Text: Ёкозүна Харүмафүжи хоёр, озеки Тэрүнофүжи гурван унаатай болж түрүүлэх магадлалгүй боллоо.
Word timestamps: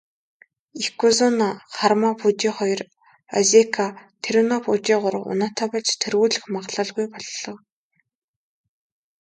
Ёкозүна 0.87 1.49
Харүмафүжи 1.77 2.49
хоёр, 2.57 2.81
озеки 3.37 3.85
Тэрүнофүжи 4.23 4.95
гурван 5.03 5.27
унаатай 5.31 5.67
болж 5.73 5.89
түрүүлэх 6.01 6.43
магадлалгүй 6.53 7.05
боллоо. 7.13 7.55